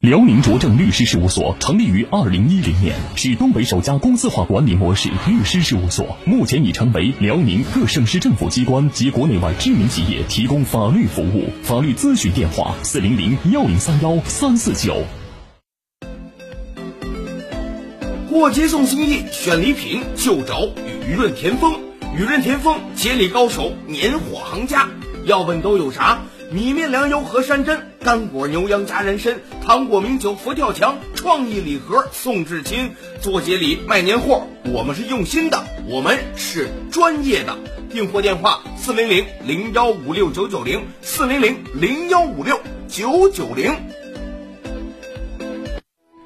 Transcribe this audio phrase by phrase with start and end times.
[0.00, 11.50] 辽宁卓正律师事务所成立于二零一零年，是东北首家公司化管理模式律师事务所，目前已成为辽宁各省市政府机关及国内外知名企业提供法律服务。
[11.64, 15.02] 法律咨询电话：四零零幺零三幺三四九。
[18.30, 20.62] 过节送心意，选礼品就找
[21.08, 21.74] 雨润田丰。
[22.16, 24.88] 雨润田丰，节礼高手，年货行家。
[25.24, 26.22] 要问都有啥？
[26.50, 32.92] 米面粮油和山珍，干果牛羊加人参，糖果名酒佛跳墙，创意礼盒送至亲。
[33.20, 37.54] 做节礼卖年货，我们是用心的，我们是专业的。
[37.90, 43.74] 订货电话：四零零零幺五六九九零，四零零零幺五六九九零。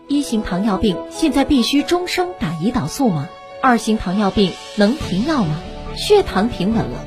[0.07, 3.29] 一型糖尿病现在必须终生打胰岛素吗？
[3.61, 5.61] 二型糖尿病能停药吗？
[5.97, 7.07] 血糖平稳了，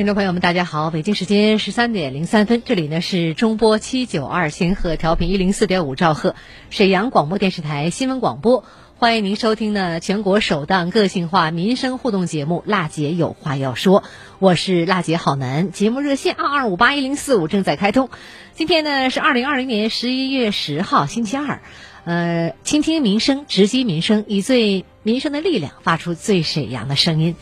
[0.00, 0.90] 听众朋友们，大家好！
[0.90, 6.34] 北京时间十三点零三分，这里呢是中波七九二千赫调频一零四点五兆赫，
[6.70, 8.64] 沈阳广播电视台新闻广播，
[8.96, 14.00] 欢迎您收听呢全国首档个性化民生互动节目《辣姐有话要说》，
[14.38, 18.08] 我是辣姐好男，节目热线二二五八一零四五正在开通。
[18.54, 21.60] 今天呢是二零二零年十一月十号星期二，
[22.04, 27.36] 呃，倾听民生，直击民生，以最民生的力量发出最沈阳的声音。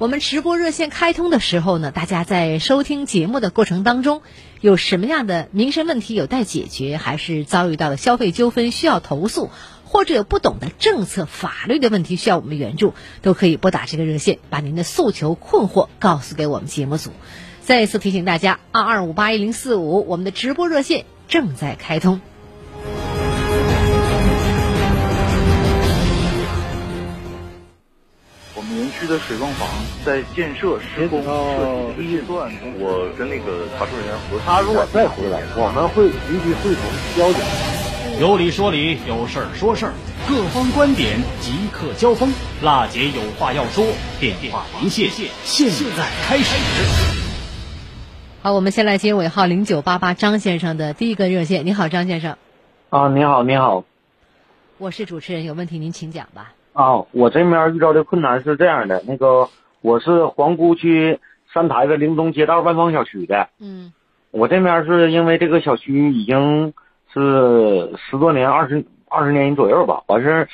[0.00, 4.22] 我们直播热线开通的时候呢，大家在收听节目的过程当中，
[4.62, 9.50] 有什么样的民生问题有待解决，还是遭遇到了消费纠纷需要投诉，
[9.84, 17.10] 或者有不懂的政策法律的问题需要我们援助，都可以拨打这个热线，把您的诉求困惑告诉给我们节目组。
[17.60, 22.22] 再一次提醒大家，二二五八一零四五，我们的直播热线正在开通。
[29.10, 29.68] 的水泵房
[30.04, 31.28] 在建设施工设
[31.96, 32.48] 计预算，
[32.78, 36.82] 我跟那个查收人员核他如果再回来，我们会立即会同
[37.18, 38.20] 交流。
[38.20, 39.92] 有理说理，有事儿说事儿，
[40.28, 42.32] 各方观点即刻交锋。
[42.62, 43.84] 辣姐有话要说，
[44.20, 45.10] 电话连线
[45.42, 45.66] 现
[45.96, 46.54] 在开始。
[48.42, 51.66] 好，我们先来接尾号零九八八张先生的第一个热线。
[51.66, 52.36] 你好，张先生。
[52.90, 53.84] 啊，你好，你好。
[54.78, 56.52] 我是主持人，有问题您请讲吧。
[56.80, 59.50] 啊，我这面遇到的困难是这样的，那个
[59.82, 61.18] 我是皇姑区
[61.52, 63.48] 三台子灵东街道万方小区的。
[63.60, 63.92] 嗯。
[64.30, 66.72] 我这面是因为这个小区已经
[67.12, 70.48] 是十多年、二十二十年左右吧，完事儿，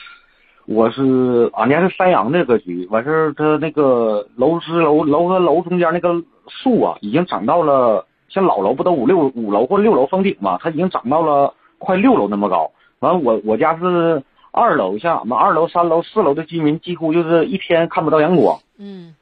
[0.67, 12.73] 我是俺家是山阳的格局，完事儿，它那个楼是楼楼和楼中间那个树啊，已经长到了像老楼不都五六五楼或六楼封顶嘛，它已经长到了快六楼那么高。
[12.99, 14.25] 完我我家是
[14.57, 18.61] 二楼，像俺们二楼、三楼、四楼的居民几乎就是一天看不到阳光。
[18.79, 19.15] 嗯。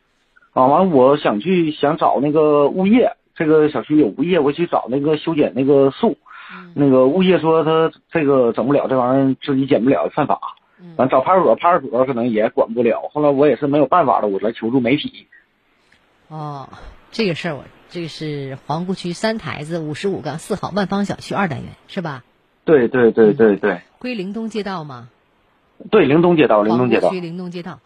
[0.53, 3.17] 啊，完我想去想找那个物业。
[3.35, 6.17] 这个小区有物业，我去找那个修剪那个树，
[6.73, 10.39] 那个物业说他这个整不了，这玩意儿自己剪不了，犯法。
[10.97, 13.11] 完找派出所，派出所可能也管不了。
[13.13, 15.27] 后来我也是没有办法了，我来求助媒体。
[16.29, 16.69] 哦，
[17.11, 22.23] 这个事儿我这个是皇姑区三台子五十五杠四号万方小区二单元是吧？
[22.65, 23.81] 对对对对对。
[23.99, 25.09] 归灵东街道吗？
[25.91, 27.11] 对，灵东街道，灵东街道。
[27.11, 27.81] 区灵东街道，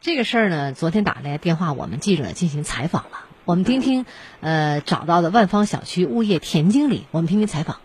[0.00, 3.26] 这个事儿呢，昨天打来电话，我们记者进行采访了。
[3.44, 4.06] 我们听听，
[4.40, 7.76] 呃，找到的万方小区物业田经理，我们听听采访。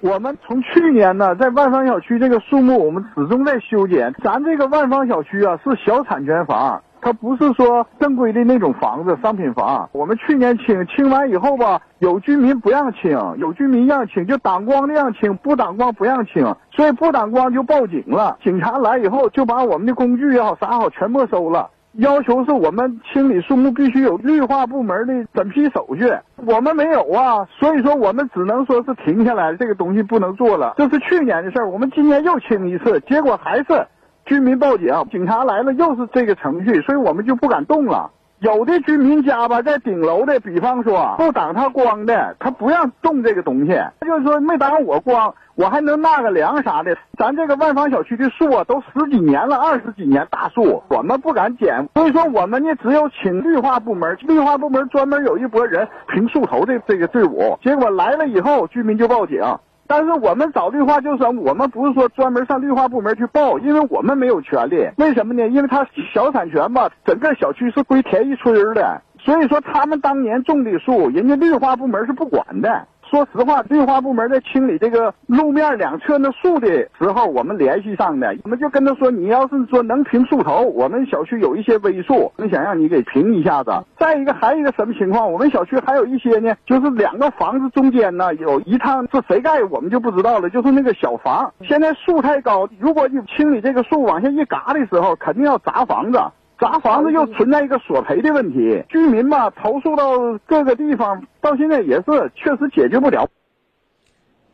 [0.00, 4.12] 我们从去年呢，在万方小区这个树木，我们始终在修剪。
[4.22, 9.90] 咱这个万方小区啊，是小产权房，它不是说正规的那种房子，商品房。
[9.92, 18.38] 我们去年清清完以后吧，有居民不让清，有居民让清，就挡光的让清，不挡光不让清，所以不挡光就报警了。
[18.42, 21.68] 警察来以后，就把我们的工具也好啥好全没收了。
[21.96, 30.72] 要求是我们清理树木必须有绿化部门的审批手续，我们没有啊，所以说我们只能说是停下来，这个东西不能做了。
[30.78, 33.86] 这是去年的事儿，我们今年又清一次，结果还是
[34.24, 38.10] 居民报警，警察来了又是这个程序，所以我们就不敢动了。
[38.38, 46.96] 有的居民家吧，在顶楼的，比方说不挡他光的，他不让动这个东西，他就是说没挡我光，我还能纳个凉啥的。
[47.16, 59.40] 咱这个万方小区的树啊，都十几年了，二十几年大树，我们不敢剪，所以说我们呢，只有请绿化部门，绿化部门专门有一拨人评树头的这个队伍，结果来了以后，居民就报警。
[59.86, 64.88] 但是我们找绿化就是我们不是说专门上绿化部门去报，因为我们没有权利。
[64.96, 65.46] 为什么呢？
[65.48, 72.86] 因为它小产权吧，整个小区是归田一村的，所以说他们当年种的树，人家绿化部门是不管的。
[73.12, 76.66] 说实话，绿化部门在清理这个路面两侧那树的
[76.98, 83.70] 时候，我们联系上的，我们就跟他说，你要是说能平树头，我们小区有一些微树，我们想让你给平一下子。
[83.98, 85.30] 再一个，还有一个什么情况？
[85.30, 90.48] 我们小区还有一些呢， 就是两个房子中间呢有一趟是谁盖，我们就不知道了。
[90.48, 96.18] 就是那个小房，现在树太高，如果你清理这个树往下一嘎的时候，肯定要砸房子。
[96.62, 103.28] 砸房子又存在一个索赔的问题，居民嘛投诉到各个地方，到现在也是确实解决不了。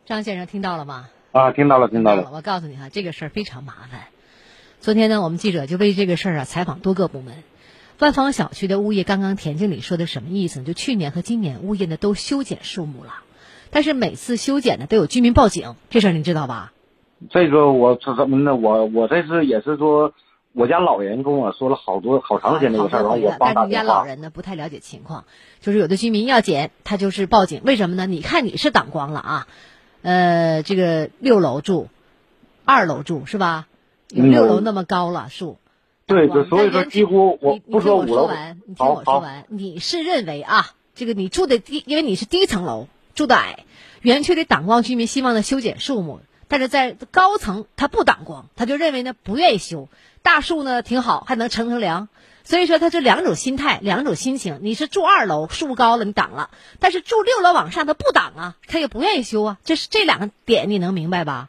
[0.05, 1.05] 张先生听到了吗？
[1.33, 2.31] 啊，听到了，听到了。
[2.33, 4.01] 我告诉你哈，这个事儿非常麻烦。
[4.79, 7.43] 昨天呢，我们记者就为这个事儿啊采访多个部门。
[7.99, 10.63] 万方小区的物业刚刚田经理说的什么意思？
[10.63, 13.13] 就去年和今年物业呢都修剪树木了，
[13.69, 16.73] 但是每次修剪呢都有居民报警，这事儿您知道吧？
[17.29, 18.55] 这个我是怎么呢？
[18.55, 20.11] 我我这次也是说。
[20.53, 25.25] 我家老人跟我说了好多好长时间这个事儿，然后我帮但是你家老人呢不太了解情况，
[25.61, 28.07] 就是有的居民要捡，他就是报警，为什么呢？
[28.07, 29.47] 你看你是挡光了啊，
[30.01, 31.87] 呃，这个六楼住，
[32.65, 33.67] 二楼住是吧？
[34.09, 35.59] 有六楼那么高了树，
[36.07, 38.27] 对，就所以说几乎我不说五楼。
[38.65, 43.65] 你听我说完，你是认为啊，这个你住的低，因为你是低层楼，住的矮，
[44.01, 49.87] 园区里挡光居民希望呢修剪树木，但是在高层他不挡光，他就认为呢不愿意修。
[50.21, 52.09] 大树呢挺好，还能乘乘凉，
[52.43, 54.59] 所以说他是两种心态，两种心情。
[54.61, 59.57] 你是住二楼，树高了你挡了；但是住六楼往上，他不挡啊，他也不愿意修啊。
[59.63, 61.47] 这是这两个点，你能明白吧？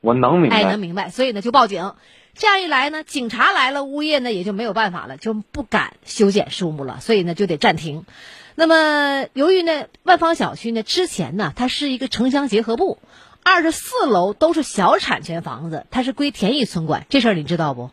[0.00, 1.10] 我能明白，哎，能明白。
[1.10, 1.92] 所以呢，就报警。
[2.38, 8.04] 这样一来呢，警察来了，物业呢也就没有办法了，就不敢修剪树木了，所以呢就得暂停。
[8.54, 12.98] 那么由于呢，万方小区呢之前呢，它是一个城乡结合部，
[13.48, 17.06] 二十四楼都是小产权房子，它是归田义村管。
[17.08, 17.92] 这事儿你知道不？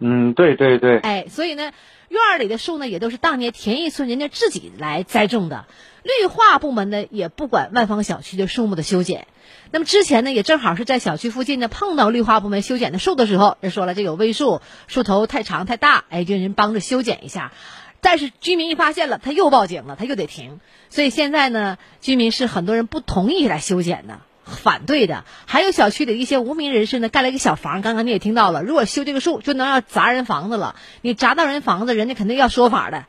[0.00, 1.70] 嗯，对对对，哎，所以呢，
[2.08, 5.66] 院儿里的树呢，也都是当年田义村人家自己来栽种的。
[6.02, 9.28] 绿化部门呢，也不管万方小区的树木的修剪。
[9.70, 17.52] 那么之前呢，也正好是在小区附近呢，碰到绿化部门修剪的树的时候，人说了，这有危树，树头太长太大，哎，就人帮着修剪一下。
[18.00, 20.58] 但是居民一发现了，他又报警了，他又得停。
[20.88, 24.18] 所以现在呢，居民是很多人不同意来修剪的。
[24.50, 27.80] 反对的，还有小区里一些无名人士呢，盖了一个小房。
[27.80, 30.76] 刚刚你也听到了，如果修这个树，就能要砸人房子了。
[31.00, 33.06] 你砸到人房子，人家肯定要说法的。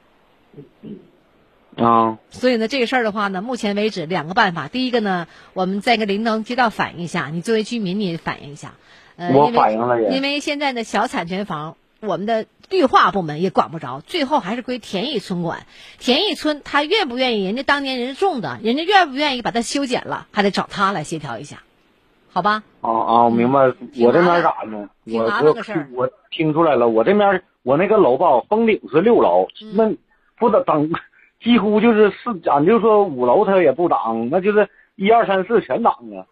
[1.78, 4.68] 啊，所以呢，这个事儿的话呢，目前为止两个办法。
[4.68, 8.74] 第一个呢，我们再跟领导街道反映一下，你作为居民你也反映一下。
[9.16, 15.68] 呃，我因为反映了也因为现在的小产权房，我们的绿化部门也管不着，最后还是归田义村管。
[16.00, 21.62] 田义村他愿不愿意，人家当年人家种的，人家愿不愿意把它修剪了，还得找他来协调一下，
[22.32, 22.64] 好吧？
[22.82, 23.60] 啊啊，我明白。
[24.00, 24.90] 我这边咋呢？
[25.06, 25.56] 挺我我
[25.94, 29.96] 我听出来了，我这边我那个楼吧，封顶是六楼，嗯那
[30.40, 30.92] 不等等，
[31.44, 36.26] 几乎就是四，俺就说五楼它也不挡，那就是一二三四全挡啊。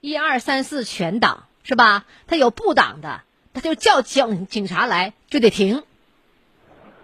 [0.00, 2.04] 一二三四全挡是吧？
[2.26, 3.20] 它有不挡的，
[3.54, 5.82] 他就叫警警察来就得停。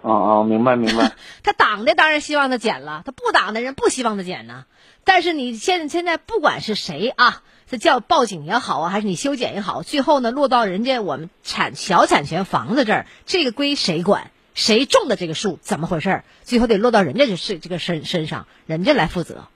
[0.03, 1.13] 哦哦，明白明白。
[1.43, 4.67] 他挡的当然希望他减了，他不挡的人不希望他减呢。
[5.05, 14.31] 但是你现现在不管是谁啊，这叫报警也好啊，还是你修剪也好，最后呢落到人家我们产小产权房子这儿，这个归谁管？
[14.53, 16.25] 谁种的这个树怎么回事儿？
[16.43, 19.47] 最后得落到人家这是这个身身上，人家来负责。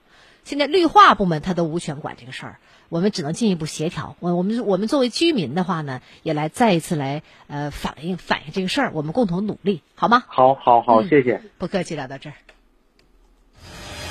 [0.45, 4.17] 现在绿化部门他都无权管这个事儿，我们只能进一步协调。
[4.21, 10.25] 我我们我们作为居民的话呢，也来再一次来呃反映反映这个事儿，我们共同努力，好吗？
[10.27, 11.41] 好好好，嗯谢谢。
[11.59, 12.35] 不客气，聊到这儿。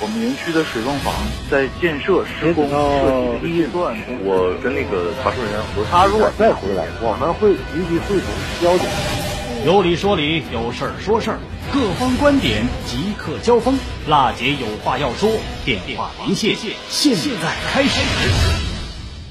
[0.00, 1.14] 我们园区的水泵房
[1.48, 5.88] 在建设施工设计的阶段，我跟那个查收人员核实。
[5.90, 8.28] 他如果再回来，我们会立即会同
[8.60, 9.33] 交警。
[9.64, 11.38] 有理说理，有事儿说事儿，
[11.72, 13.78] 各方观点即刻交锋。
[14.06, 15.30] 辣姐有话要说，
[15.64, 16.54] 电话连线，
[16.90, 17.98] 现在开始。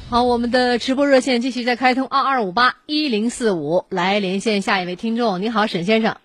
[0.10, 5.40] 好，我们的直播热线继续在开通，二二五八一零四五，来连线下一位听众。
[5.40, 6.18] 你好，沈先生。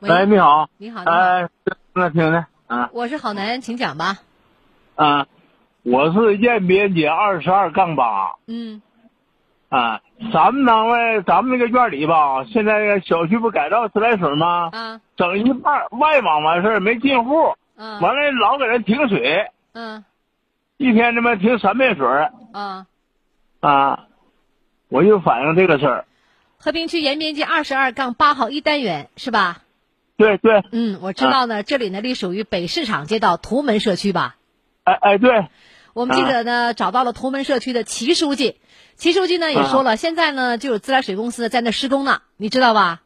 [0.00, 1.48] 喂哎，你好，你好，哎，
[1.94, 4.18] 那听着啊我是郝楠，请讲吧。
[4.94, 5.26] 啊，
[5.84, 8.82] 我是燕边姐二十二杠八嗯
[9.68, 10.00] 啊，
[10.32, 14.70] 咱们单位咱们那个院里吧，现在小区不改造自来水吗？
[14.72, 15.00] 啊。
[15.16, 18.00] 整一半外网完事儿没进户，嗯。
[18.00, 20.04] 完了老给人停水，嗯。
[20.78, 22.06] 一天他妈停三遍水
[22.52, 22.86] 嗯。
[23.60, 24.06] 啊，啊，
[24.88, 26.04] 我就反映这个事儿。
[26.56, 29.58] 和平区延边街二十二杠八号一单元是吧？
[30.16, 34.36] 对对，嗯，我知道呢，这里呢隶属于北市场街道图门社区吧？
[34.82, 35.46] 哎哎对，
[35.92, 38.56] 我们记者呢、找到了图门社区的齐书记，
[38.98, 43.02] 齐书记呢也说了，现在呢就有自来水公司在那施工呢，你知道吧？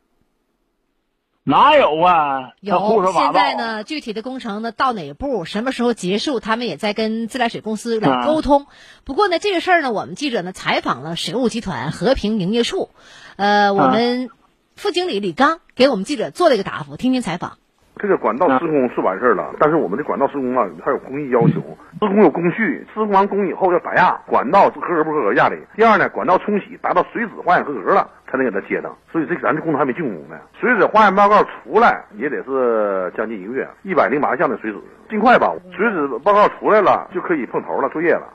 [1.44, 2.52] 哪有啊？
[2.60, 8.68] 有，现在呢，具体的工程呢到哪步，什么时候结束，他们也在跟自来水公司啊来沟通。
[9.04, 12.88] 不过呢，这个事儿呢，我们记者呢采访了水务集团和平营业处，
[13.36, 14.30] 呃，我啊们
[14.76, 17.58] 副经理李刚给我们记者做了一个答复，听听采访。
[18.00, 21.60] 这个管道施工是完事儿了，但是我们的管道施工啊，它有工艺要求，
[22.08, 25.54] 施工有工序，施工完工以后要打压，管道是合格不合格压力。
[25.76, 28.96] 第二呢，管道冲洗达到水质化验合格了，才能给它接上。
[29.12, 34.78] 所以这咱这工程还没竣工呢，水质化验报告出来也得是将近一个月，一百零八项的水质，
[35.08, 35.52] 尽快吧。
[35.76, 38.34] 水质报告出来了就可以碰头了，作业了。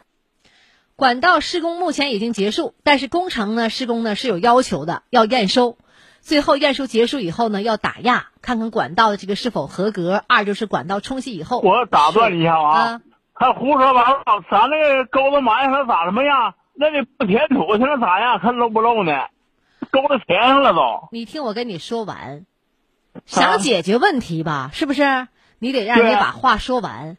[0.96, 5.78] 管道施工目前已经结束，但是工程呢施工呢是有要求的，要验收。
[6.22, 10.24] 最后验收结束以后呢，要打压，看看管道的这个是否合格。
[10.28, 13.02] 二就是管道冲洗以后，我打断你一下啊啊，
[13.40, 16.56] 他胡说八道，咱那个沟子埋上咋什么样？
[16.74, 18.40] 那你不填土现在咋样？
[18.40, 19.14] 看漏不漏呢？
[19.92, 21.08] 沟子填上了都。
[21.12, 22.46] 你听我跟你说完，
[23.26, 25.28] 想解决问题吧，是不是？
[25.60, 27.18] 你得让人家把话说完。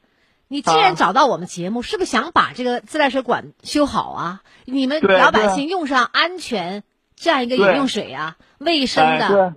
[0.48, 4.40] 你既然找到我们节目，是不是想把这个自来水管修好啊？
[4.64, 6.84] 你们老百姓用上安全
[7.16, 9.54] 这样一个饮用水啊，卫生的、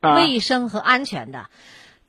[0.00, 1.46] 啊卫生和安全的。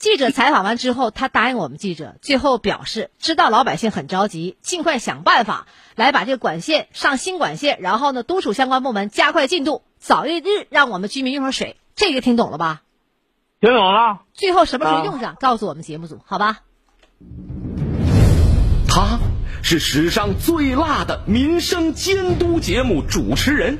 [0.03, 11.77] 记者采访完之后，他答应我们记者， 最后表示知道老百姓很着急，尽快想办法来把这个管线上新管线，然后呢督促相关部门加快进度，早一日让我们居民用上水。
[11.95, 12.81] 这个听懂了吧？
[13.62, 14.24] 听懂了？
[14.33, 16.63] 最后什么时候啊用上，告诉我们节目组，好吧？
[18.89, 19.19] 他
[19.63, 23.79] 是史上最辣的民生监督节目主持人，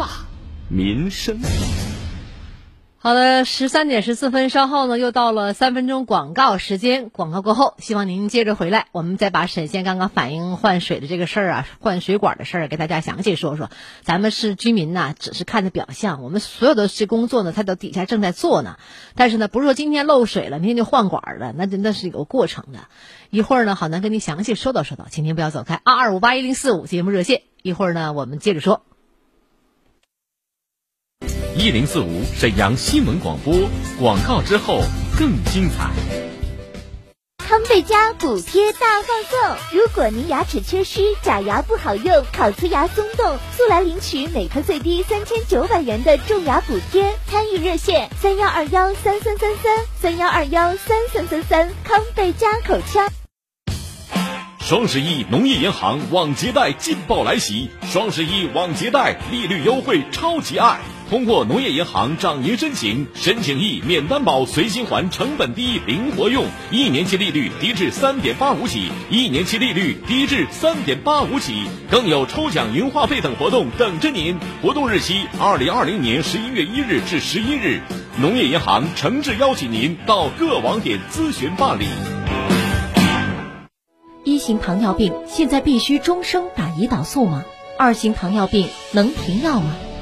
[0.00, 0.08] 辣
[0.70, 1.38] 民生。
[2.96, 7.10] 好的，十三点十四分，稍后呢又到了三分钟广告时间。
[7.10, 13.70] 广告过后，希望您接着回来，我们再把沈县刚刚反映换水的这个事儿啊，换水管的事儿给大家详细说说。
[14.00, 18.78] 咱们是居民呐，只是看着表象，我们所有的这工作呢，它都底下正在做呢。
[19.14, 22.80] 但是呢，不是说今天漏水了，明天就换管了，那那是有过程的。
[23.28, 25.78] 一会儿呢，好难跟您详细说道说道，请您不要走开。
[25.84, 28.82] 二二五八一零四五节目热线，一会儿呢我们接着说。
[31.60, 33.54] 一零四五沈阳新闻广播
[33.98, 34.80] 广告之后
[35.18, 35.90] 更精彩。
[37.36, 39.78] 康贝佳补贴大放送！
[39.78, 47.14] 如果您牙齿缺失、假牙不好用、烤瓷牙松动，速来领取每颗最低三千九百元的种牙补贴。
[47.26, 51.68] 参与热线：三幺二幺三三三三三幺二幺三三三三。
[51.84, 53.06] 康贝佳口腔。
[54.60, 57.68] 双十一，农业银行网捷贷劲爆来袭！
[57.82, 60.80] 双十一网捷贷利率优惠超级爱。
[61.10, 74.38] 通过农业银行掌银申请，申请易免担保随心还，成本低灵活用，一年期利率低至三点八五起，一年期利率低至三点八五起，更有抽奖银话费等活动等着您。
[74.62, 77.80] 活动日期：二零二零年十一月一日至十一日。
[78.20, 81.86] 农业银行诚挚邀请您到各网点咨询办理。
[84.22, 87.42] 一型糖尿病现在必须终生打胰岛素吗？
[87.76, 89.74] 二型糖尿病能停药吗？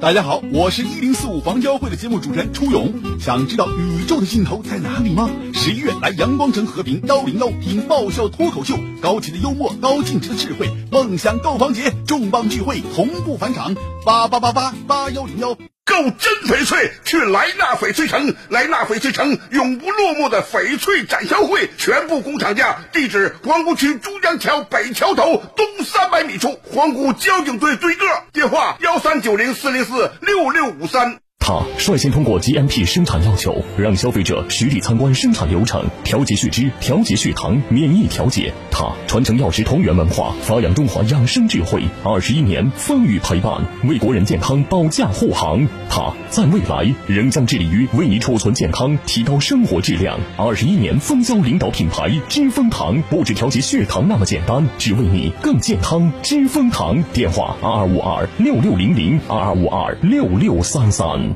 [0.00, 2.94] 大家好，我是一零四五房交会的节目主持人初勇。
[3.20, 5.28] 想知道宇宙的尽头在哪里吗？
[5.52, 13.74] 十一月来阳光城和平幺零幺听爆笑脱口秀，高级的幽默，高净值的智慧，梦想购房节，重磅聚会同步返场，
[14.06, 15.54] 八八八八八幺零幺。
[15.86, 18.34] 购真翡翠，去莱纳翡翠城。
[18.48, 22.80] 莱纳翡翠城永不落幕的翡翠展销会，全部工厂价。
[22.92, 28.04] 地址：皇姑区珠江桥北桥头东三百米处，皇姑交警队对个。
[28.32, 31.20] 电话：幺三九零四零四六六五三。
[31.46, 38.52] 他率先通过 GMP 生产要求，让消费者实地参观生产流程，调节血脂、调节血糖、免疫调节。
[38.68, 45.64] 他传承药食同源文化，发扬中华养生智慧，二十一年风雨陪伴，为国人健康保驾护航。
[45.88, 50.18] 他在未来仍将致力于为你储存健康，提高生活质量。
[50.36, 56.12] 二十一年蜂胶领导品牌知蜂堂，不止调节血糖那么简单，只为你更健康。
[56.24, 61.35] 知蜂堂电话：二二五二六六零零二二五二六六三三。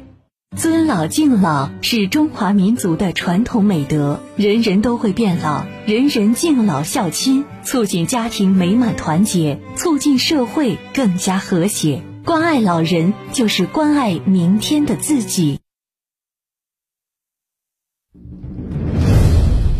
[0.56, 12.02] 尊老敬老是中华民族的传统美德，人人都会变老，人人敬老孝亲，促进家庭美满团结，促进社会更加和谐。
[12.24, 15.60] 关爱老人，就是关爱明天的自己。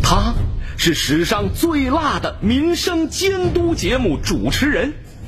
[0.01, 0.33] 他
[0.77, 4.93] 是史上最辣的民生监督节目主持人。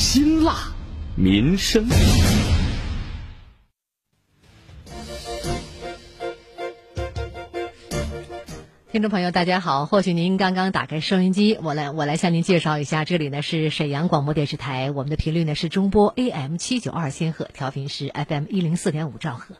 [0.00, 0.72] 辛辣
[1.14, 1.86] 民生，
[8.90, 9.84] 听众朋友，大家好。
[9.84, 19.56] 或许您刚刚打开收音机，我来我来向您介绍一下，这里呢是沈阳广播电视台，我们的频率呢是中波 AM 七九二千赫，调频是 FM 一零四点五兆赫。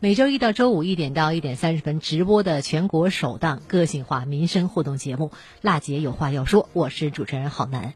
[0.00, 5.28] 每周一到周五一点到一点三十分直播的全国首档个性化民生互动节目
[5.60, 7.92] 《辣姐有话要说》，我是主持人郝楠。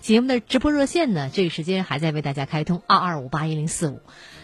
[0.00, 4.00] 节目的直播热线呢，这个时间还在为大家开通二二五八一零四五。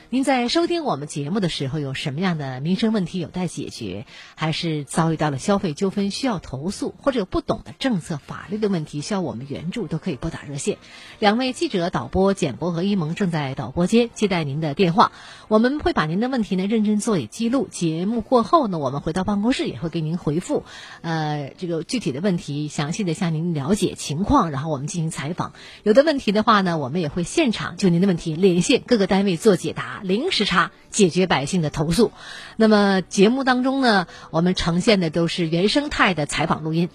[0.09, 10.79] 您在收听我们节目的时候，有什么样的民生问题有待解决，还是遭遇到了消费纠纷需要投诉，或者有不懂的政策法律的问题需要我们援助，都可以拨打热线。
[11.19, 15.11] 两位记者导播简博和一萌正在导播间接待您的电话，
[15.49, 17.67] 我们会把您的问题呢认真做以记录。
[17.69, 20.63] 节目过后呢，我们回到办公室也会给您回复，
[21.01, 25.53] 呃，这个具体的问题详细的向您了解情况，然后我们进行采访。
[25.83, 29.96] 有的问题的话呢，我们也会现场就您的问题连线各个单位做解答。
[30.03, 32.13] 零时差解决百姓的投诉。
[32.57, 36.89] 那么节目当中呢，我们呈现的都是原生态的采访录音。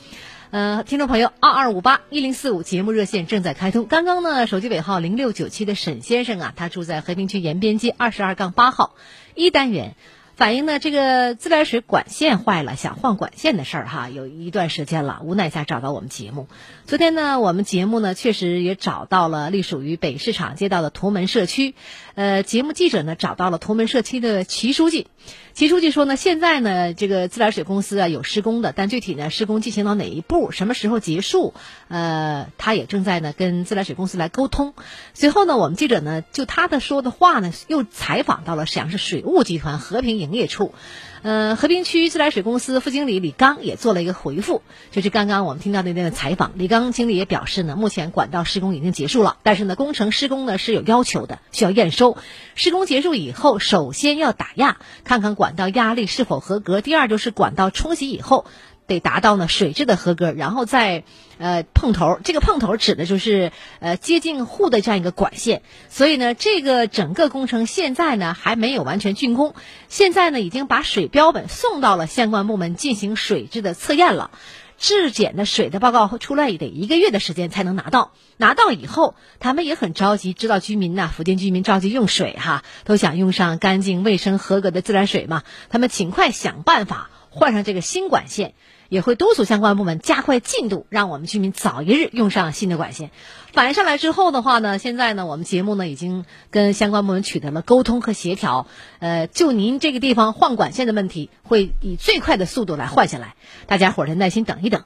[0.51, 3.85] 呃，听众朋友，二二五八一零四五节目热线正在开通。
[3.85, 8.95] 刚刚呢，手机尾号零六九七的沈先生啊，他住在和平区延边街二十二杠八号
[9.33, 9.95] 一单元。
[10.35, 16.47] 反映呢，这个自来水管线坏了，想换管线的事儿哈，有一段时间了，无奈下找到我们节目。
[16.87, 21.75] 昨天呢，我们节目呢确实也找到了隶属于北市场街道的图门社区，
[22.21, 25.07] 呃，节目记者呢找到了图门社区的齐书记。
[25.53, 31.55] 齐书记说呢，现在呢，这个自来水公司啊有施工的，但具体呢施工进行到哪一步，什么时候结束，
[31.88, 34.75] 呃，他也正在呢跟自来水公司来沟通。
[35.15, 40.75] 随后呢，我们记者呢就他的说的话呢，又采访到了沈阳市水务集团和平营业处，
[41.23, 52.17] 呃，和平区自来水公司副经理李刚也做了一个回复，就是刚刚我们听到的那个采访，李刚经理也表示呢，目前管道施工已经结束了，但是呢，工程施工呢是有要求的，需要验收。
[52.55, 55.36] 施工结束以后，首先要打压，看看。
[55.36, 56.81] 管道压力是否合格？
[56.81, 58.45] 第二就是管道冲洗以后
[58.91, 61.04] 得达到呢水质的合格，然后再
[61.38, 62.19] 呃碰头。
[62.23, 65.62] 这个碰头指的就是呃接近户的这样一个管线。
[65.89, 69.56] 所以呢，这个整个工程现在呢还没有完全竣工。
[69.88, 74.32] 现在呢已经把水标本送到了相关部门进行水质的测验了。
[74.77, 88.56] 质检的水的报告出来得一个月的时间才能拿到，拿到以后他们也很着急，知道居民呐，福建居民着急用水哈，都想用上干净、卫生、合格的自来水嘛，他们尽快想办法换上这个新管线。
[88.91, 93.10] 也会督促相关部门加快进度，让我们居民早一日用上新的管线。
[93.54, 98.67] 反映上来之后的话呢，现在呢，我们节目呢已经跟相关部门取得了沟通和协调。
[98.99, 103.36] 呃，就您这个地方换管线的问题，会以最快的速度来换下来。
[103.65, 104.84] 大家伙儿再耐心等一等。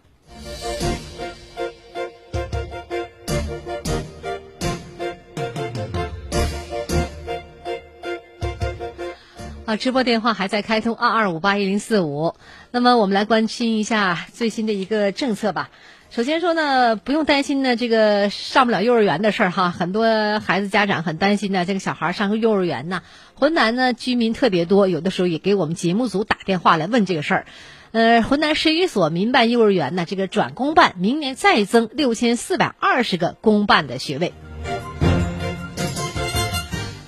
[9.77, 12.35] 直播电话还在开通，二二五八一零四五。
[12.71, 15.69] 那么我们来关心一下最新的一个政策吧。
[16.09, 19.71] 首先说呢，不用担心呢，这个上不了幼儿园的事儿哈。
[19.71, 23.01] 很多孩子家长很担心呢，这个小孩上个幼儿园呢。
[23.33, 27.45] 浑南呢居民特别多，有的时候也给我们节目组打电话来问这个事儿。
[27.91, 34.33] 呃，浑南十一所民办幼儿园呢，这个转公办，明年再增六千四百二十个公办的学位。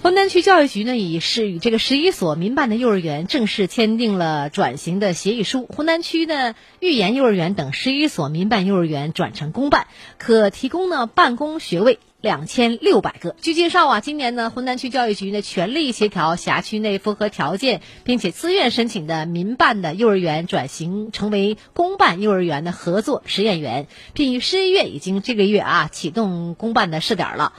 [0.07, 5.65] 浑南区教育局呢，已是与这个十一所民办的幼儿园正式签订了转型的协议书。
[5.65, 13.35] 浑南区呢，育言幼儿园等十一所民办幼儿园转成公办，可提供呢办公学位两千六百个。
[13.41, 27.51] 据介绍啊，今年呢，浑南区教育局呢全力协调辖区内符合条件并且自愿申请的民办的幼儿园转型成为公办幼儿园的合作实验园，并于十一月已经这个月啊启动公办的试点了。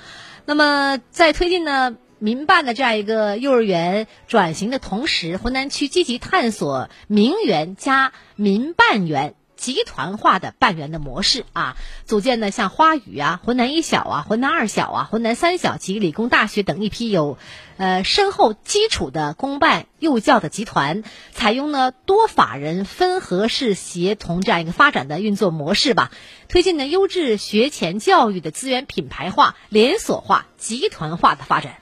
[0.46, 1.98] 那么在推进呢？
[2.18, 17.38] 民办的这样一个幼儿园转型的同时，浑南区积极探索民园加民办园集团化的办园的模式啊，组建呢像花语啊、浑南一小啊、浑南二小啊、浑南三小及理工大学等一批有
[17.76, 21.02] 呃深厚基础的公办幼教的集团，
[21.32, 26.12] 采用呢多法人分合式协同这样一个发展的运作模式吧，
[26.48, 31.78] 推进呢优质学前教育的资源品牌化、连锁化、集团化的发展。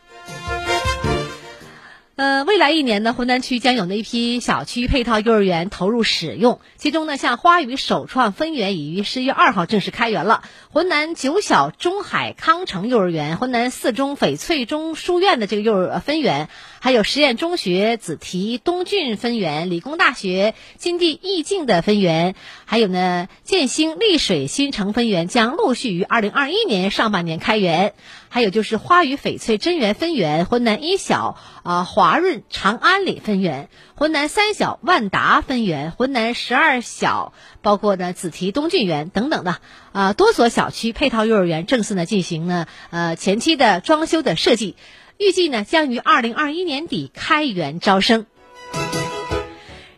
[2.17, 6.61] 呃，未来一年呢，浑南区将有那一批小区配套幼儿园投入使用。
[6.79, 10.43] 其中呢，像花语首创分园已于十月二号正式开园了。
[10.71, 16.49] 浑南九小中海康城幼儿园、浑南四中翡翠中书院的这个幼儿分园，
[16.81, 27.93] 还有实验中学紫提东郡分园、理工大学金地意境的分园，还有呢建兴丽水新城分园将陆续于二零二一年上半年开园。
[28.29, 39.59] 还有就是花语翡翠真园分园、浑南一小啊华润长安里分园、浑南三小万达分园、浑南十二小，包括呢紫提东郡园等等的
[39.93, 44.77] 啊多所小区配套幼儿园正式呢进行呢呃前期的装修的设计，
[45.19, 48.27] 预计呢将于二零二一年底开园招生。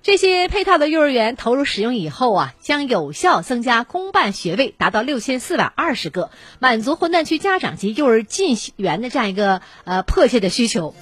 [0.08, 10.94] 这些配套的幼儿园投入使用以后啊，将有效增加公办学位，达到六千四百二十个，满足浑南区家长及幼儿进园的这样一个呃迫切的需求。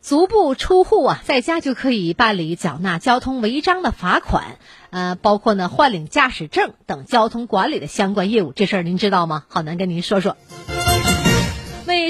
[0.00, 4.58] 足不出户啊，在家就可以办理缴纳交通违章的罚款，
[4.90, 8.52] 呃，包括呢换领驾驶证等交通管理的相关业务。
[8.52, 9.44] 这事儿您知道吗？
[9.46, 10.36] 好难跟您说说。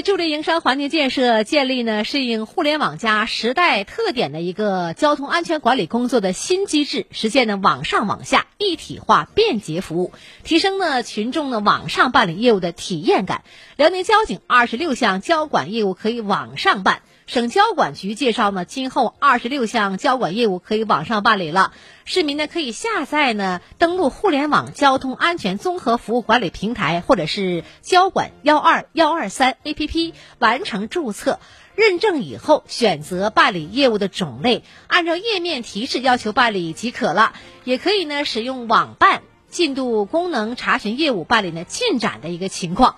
[0.01, 10.11] 助力营商环境建设，建立呢适应互联网加时代特点的一个交通安全管理工作的新机制，实现呢网上网下一体化便捷服务，
[10.43, 13.43] 提升呢群众呢网上办理业务的体验感。
[13.77, 17.01] 辽宁交警二十六项交管业务可以网上办。
[17.25, 21.71] 省交管局介绍呢，今后二十六项交管业务可以网上办理了。
[22.03, 31.39] 市民呢可以下载呢，登录互联网交通安全综合服务管理平台或者是交管幺二幺二三 APP 完成注册
[31.75, 37.33] 认证以后，选择办理业务的种类，按照页面提示要求办理即可了。
[37.63, 42.97] 也可以呢使用网办进度功能查询业务办理呢进展的一个情况。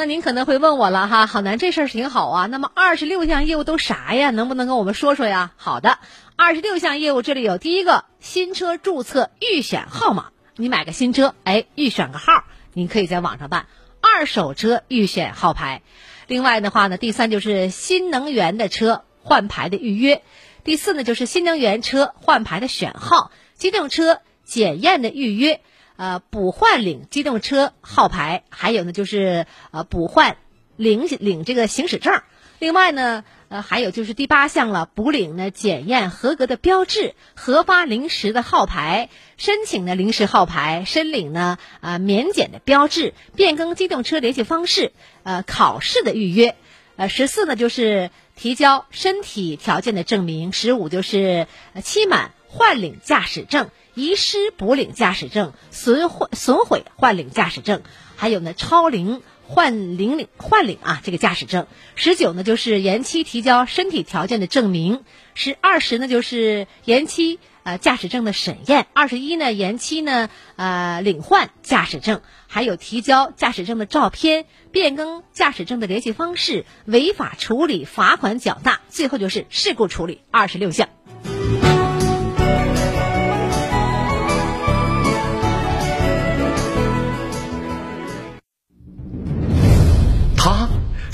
[0.00, 2.46] 那您可能会问我了哈，好男，这事儿挺好啊。
[2.46, 4.30] 那么二十六项业务都啥呀？
[4.30, 5.52] 能不能跟我们说说呀？
[5.56, 5.98] 好的，
[6.36, 13.66] 二十六项业务这里有第一个新车注册预选号码，你买个新车，哎，预选个号，你可以在网上办。
[14.00, 15.82] 二手车预选号牌，
[16.26, 20.22] 另外的话呢，第三就是新能源的车换牌的预约，
[20.64, 25.60] 第四呢就是新能源车换牌的选号，机动车检验的预约。
[26.00, 30.38] 呃，补换领机动车号牌，还有呢，就是呃补换
[30.76, 32.22] 领领这个行驶证。
[32.58, 46.56] 另外呢，呃，还有就是第八项了，补领呢检验合格的标志，核发临时的号牌，申请呢临时号牌，申领呢啊免检的标志，变更机动车联系方式，呃，考试的预约。
[46.96, 51.46] 呃，十四呢就是提交身体条件的证明，十五就是
[51.82, 53.68] 期满换领驾驶证。
[53.94, 57.82] 遗失补领驾驶证、损毁损毁换领驾驶证，
[58.16, 61.66] 还有呢超龄换领领换领啊这个驾驶证。
[61.94, 65.04] 十九呢就是延期提交身体条件的证明。
[65.34, 68.86] 十二十呢就是延期呃驾驶证的审验。
[68.92, 78.80] 二十一呢延期呢呃领换驾驶证，还有提交驾驶证的照片、变更驾驶证的联系方式、违法处理、罚款缴纳。
[78.88, 80.88] 最后就是事故处理，二十六项。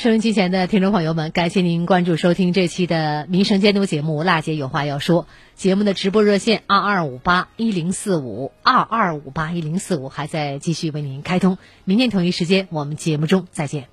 [0.00, 5.24] 收音机前的听众朋友们，感谢您关注收听这期的民生监督节目《辣姐有话要说》。
[5.56, 11.58] 节目的直播热线二二五八一零四五二二五八一零四五还在继续为您开通。
[11.84, 13.88] 明天同一时间，我们节目中再见。